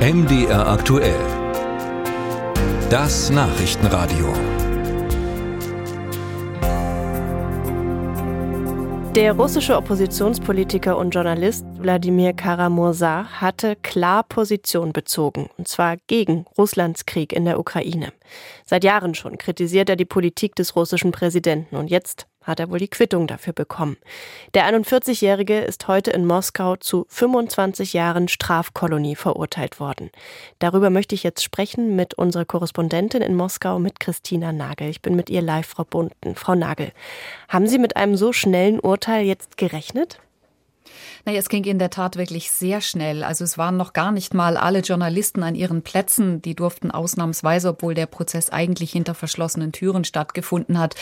[0.00, 1.20] MDR aktuell.
[2.88, 4.32] Das Nachrichtenradio.
[9.14, 17.04] Der russische Oppositionspolitiker und Journalist Wladimir Karamursa hatte klar Position bezogen, und zwar gegen Russlands
[17.04, 18.14] Krieg in der Ukraine.
[18.64, 22.78] Seit Jahren schon kritisiert er die Politik des russischen Präsidenten und jetzt hat er wohl
[22.78, 23.96] die Quittung dafür bekommen.
[24.54, 30.10] Der 41-Jährige ist heute in Moskau zu 25 Jahren Strafkolonie verurteilt worden.
[30.58, 34.88] Darüber möchte ich jetzt sprechen mit unserer Korrespondentin in Moskau, mit Christina Nagel.
[34.88, 36.34] Ich bin mit ihr live verbunden.
[36.34, 36.92] Frau Nagel,
[37.48, 40.20] haben Sie mit einem so schnellen Urteil jetzt gerechnet?
[41.24, 43.22] Naja, es ging in der Tat wirklich sehr schnell.
[43.24, 46.40] Also es waren noch gar nicht mal alle Journalisten an ihren Plätzen.
[46.42, 50.94] Die durften ausnahmsweise, obwohl der Prozess eigentlich hinter verschlossenen Türen stattgefunden hat,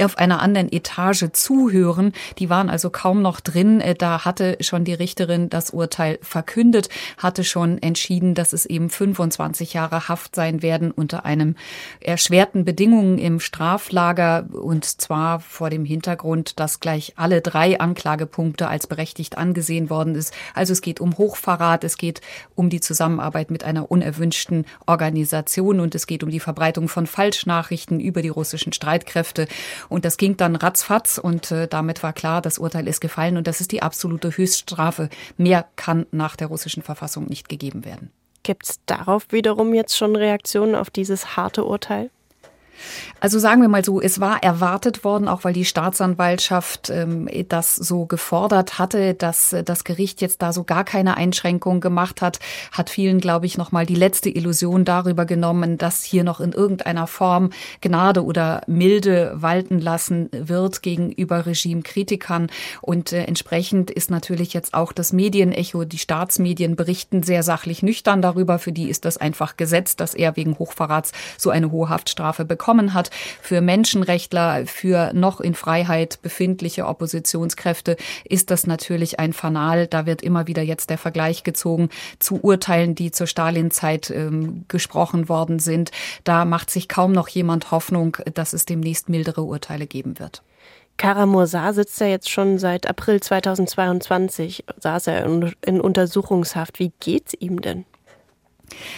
[0.00, 2.12] auf einer anderen Etage zuhören.
[2.38, 3.80] Die waren also kaum noch drin.
[3.80, 8.90] Äh, da hatte schon die Richterin das Urteil verkündet, hatte schon entschieden, dass es eben
[8.90, 11.56] 25 Jahre Haft sein werden unter einem
[12.00, 18.86] erschwerten Bedingungen im Straflager und zwar vor dem Hintergrund, dass gleich alle drei Anklagepunkte als
[18.86, 20.34] berechtigt angesehen angesehen worden ist.
[20.54, 22.20] Also es geht um Hochverrat, es geht
[22.54, 28.00] um die Zusammenarbeit mit einer unerwünschten Organisation und es geht um die Verbreitung von Falschnachrichten
[28.00, 29.48] über die russischen Streitkräfte.
[29.88, 33.46] Und das ging dann ratzfatz und äh, damit war klar, das Urteil ist gefallen und
[33.46, 35.08] das ist die absolute Höchststrafe.
[35.36, 38.10] Mehr kann nach der russischen Verfassung nicht gegeben werden.
[38.42, 42.10] Gibt es darauf wiederum jetzt schon Reaktionen auf dieses harte Urteil?
[43.18, 47.74] Also sagen wir mal so, es war erwartet worden, auch weil die Staatsanwaltschaft ähm, das
[47.74, 52.40] so gefordert hatte, dass äh, das Gericht jetzt da so gar keine Einschränkung gemacht hat,
[52.72, 57.06] hat vielen, glaube ich, nochmal die letzte Illusion darüber genommen, dass hier noch in irgendeiner
[57.06, 62.48] Form Gnade oder Milde walten lassen wird gegenüber Regimekritikern.
[62.82, 68.20] Und äh, entsprechend ist natürlich jetzt auch das Medienecho, die Staatsmedien berichten sehr sachlich nüchtern
[68.20, 68.58] darüber.
[68.58, 72.65] Für die ist das einfach Gesetz, dass er wegen Hochverrats so eine hohe Haftstrafe bekommt
[72.66, 73.10] bekommen hat.
[73.40, 79.86] Für Menschenrechtler, für noch in Freiheit befindliche Oppositionskräfte ist das natürlich ein Fanal.
[79.86, 85.28] Da wird immer wieder jetzt der Vergleich gezogen zu Urteilen, die zur Stalinzeit ähm, gesprochen
[85.28, 85.92] worden sind.
[86.24, 90.42] Da macht sich kaum noch jemand Hoffnung, dass es demnächst mildere Urteile geben wird.
[90.96, 95.24] Karamursa sitzt ja jetzt schon seit April 2022, saß er
[95.64, 96.80] in Untersuchungshaft.
[96.80, 97.84] Wie geht's ihm denn?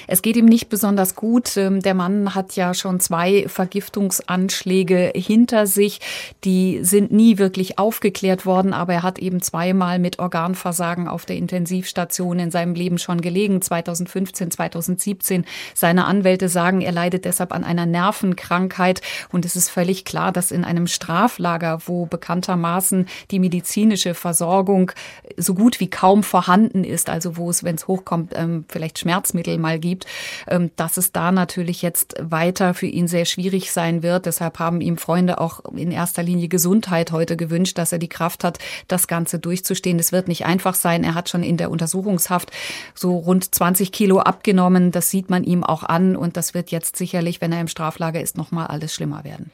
[0.06, 1.56] Es geht ihm nicht besonders gut.
[1.56, 6.00] Ähm, der Mann hat ja schon zwei Vergiftungsanschläge hinter sich.
[6.44, 11.36] Die sind nie wirklich aufgeklärt worden, aber er hat eben zweimal mit Organversagen auf der
[11.36, 15.44] Intensivstation in seinem Leben schon gelegen, 2015, 2017.
[15.74, 19.00] Seine Anwälte sagen, er leidet deshalb an einer Nervenkrankheit
[19.30, 24.92] und es ist völlig klar, dass in einem Straflager, wo bekanntermaßen die medizinische Versorgung
[25.36, 29.57] so gut wie kaum vorhanden ist, also wo es, wenn es hochkommt, ähm, vielleicht Schmerzmittel
[29.58, 30.06] mal gibt,
[30.48, 34.26] ähm, dass es da natürlich jetzt weiter für ihn sehr schwierig sein wird.
[34.26, 38.44] Deshalb haben ihm Freunde auch in erster Linie Gesundheit heute gewünscht, dass er die Kraft
[38.44, 38.58] hat,
[38.88, 39.98] das Ganze durchzustehen.
[39.98, 41.04] Es wird nicht einfach sein.
[41.04, 42.50] Er hat schon in der Untersuchungshaft
[42.94, 44.92] so rund 20 Kilo abgenommen.
[44.92, 48.20] Das sieht man ihm auch an und das wird jetzt sicherlich, wenn er im Straflager
[48.20, 49.50] ist, noch mal alles schlimmer werden.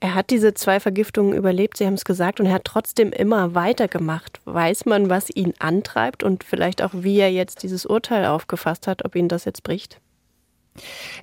[0.00, 3.54] Er hat diese zwei Vergiftungen überlebt, Sie haben es gesagt, und er hat trotzdem immer
[3.56, 4.40] weitergemacht.
[4.44, 9.04] Weiß man, was ihn antreibt und vielleicht auch, wie er jetzt dieses Urteil aufgefasst hat,
[9.04, 10.00] ob ihn das jetzt bricht?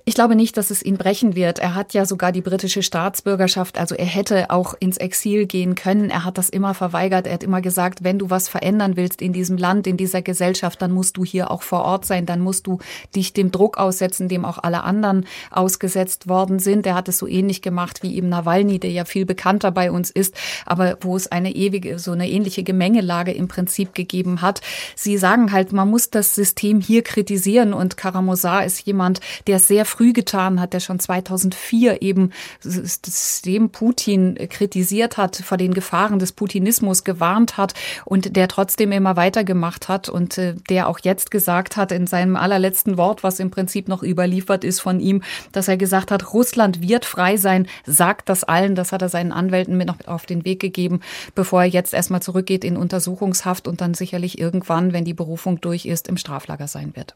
[0.06, 1.60] Ich glaube nicht, dass es ihn brechen wird.
[1.60, 6.10] Er hat ja sogar die britische Staatsbürgerschaft, also er hätte auch ins Exil gehen können.
[6.10, 7.28] Er hat das immer verweigert.
[7.28, 10.82] Er hat immer gesagt, wenn du was verändern willst in diesem Land, in dieser Gesellschaft,
[10.82, 12.80] dann musst du hier auch vor Ort sein, dann musst du
[13.16, 16.86] dich dem Druck aussetzen, dem auch alle anderen ausgesetzt worden sind.
[16.86, 20.12] Er hat es so ähnlich gemacht wie eben Nawalny, der ja viel bekannter bei uns
[20.12, 20.36] ist,
[20.66, 24.62] aber wo es eine ewige, so eine ähnliche Gemengelage im Prinzip gegeben hat.
[24.96, 29.68] Sie sagen halt, man muss das System hier kritisieren und Karamosar ist jemand, der es
[29.68, 32.32] sehr früh getan hat, der schon 2004 eben
[32.64, 37.74] das System Putin kritisiert hat, vor den Gefahren des Putinismus gewarnt hat
[38.06, 42.36] und der trotzdem immer weitergemacht hat und äh, der auch jetzt gesagt hat in seinem
[42.36, 45.22] allerletzten Wort, was im Prinzip noch überliefert ist von ihm,
[45.52, 49.32] dass er gesagt hat, Russland wird frei sein, sagt das allen, das hat er seinen
[49.32, 51.02] Anwälten mit noch auf den Weg gegeben,
[51.36, 55.86] bevor er jetzt erstmal zurückgeht in Untersuchungshaft und dann sicherlich irgendwann, wenn die Berufung durch
[55.86, 57.16] ist, im Straflager sein wird.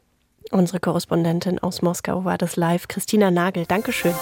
[0.52, 3.66] Unsere Korrespondentin aus Moskau war das live, Christina Nagel.
[3.66, 4.14] Dankeschön.